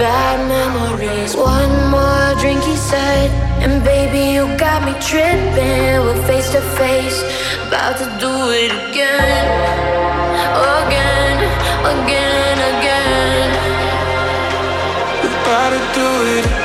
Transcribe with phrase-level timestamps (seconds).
[0.00, 1.36] bad memories.
[1.36, 3.28] One more drink, he said,
[3.62, 6.00] and baby, you got me tripping.
[6.04, 7.20] We're face to face,
[7.68, 9.46] about to do it again,
[10.80, 11.36] again,
[11.92, 13.50] again, again.
[15.28, 16.08] About to do
[16.38, 16.59] it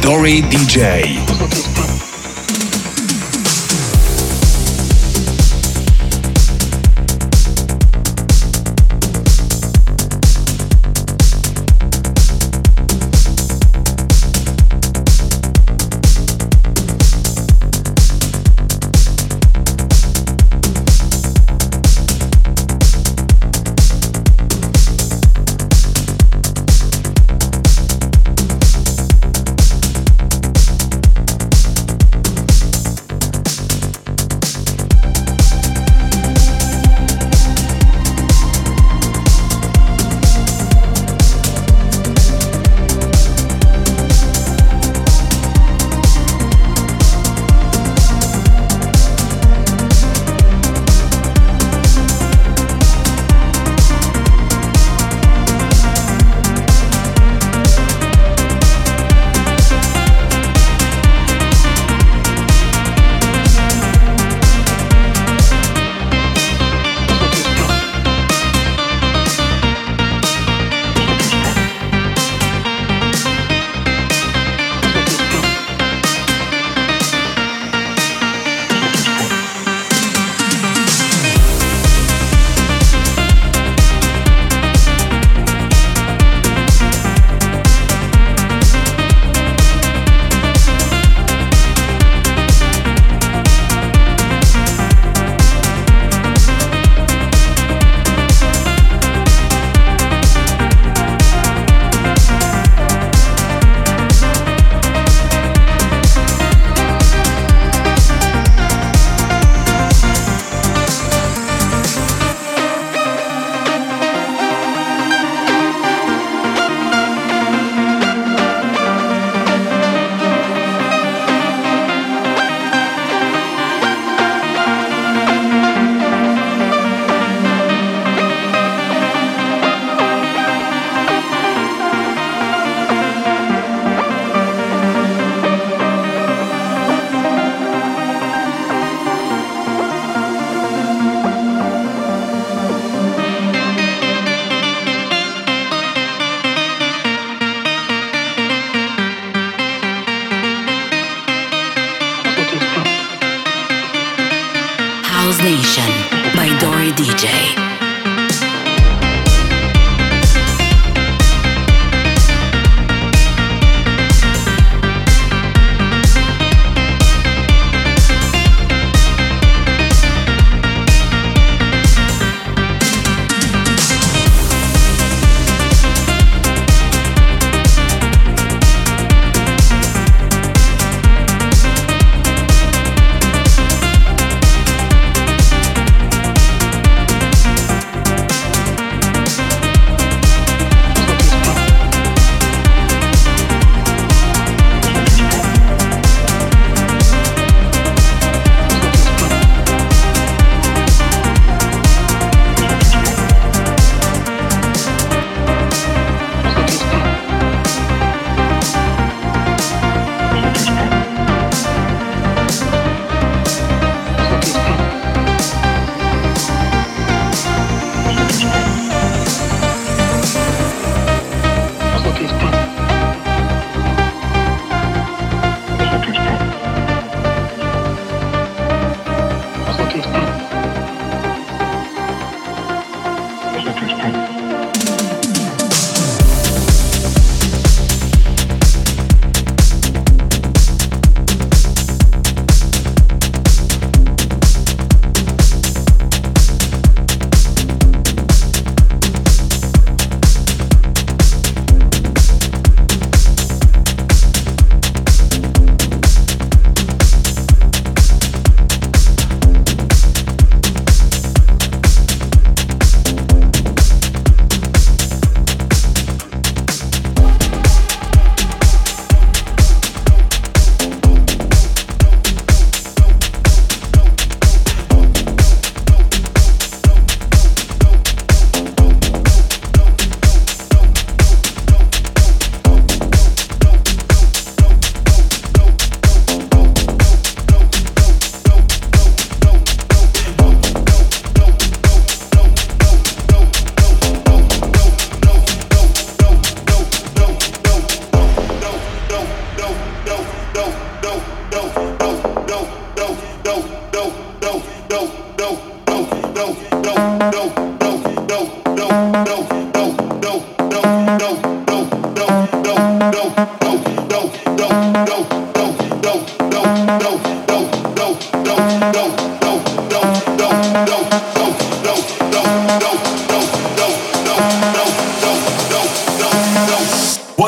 [0.00, 1.57] Dori DJ.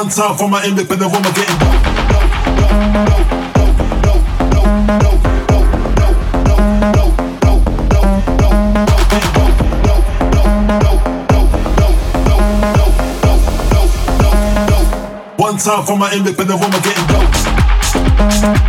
[0.09, 1.57] Time for my independent woman getting
[15.37, 18.60] One time for my independent woman getting dope.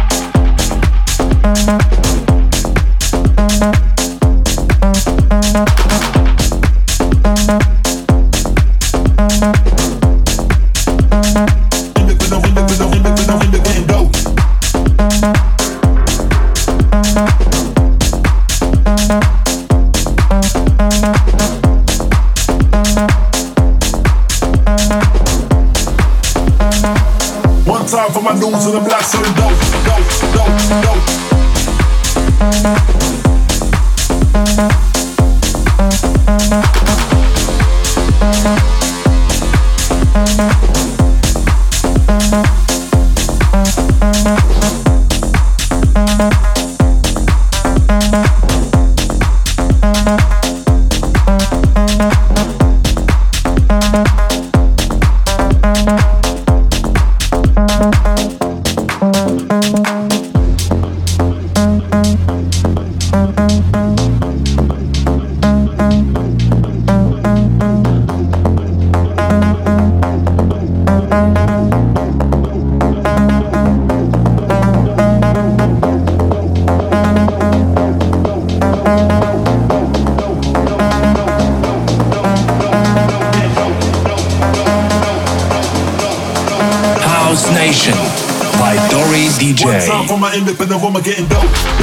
[27.91, 29.51] Independent woman getting dope.
[29.83, 30.20] Independent,
[90.35, 91.80] independent, independent, independent, getting dope.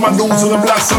[0.00, 0.98] from my nose to the black, so.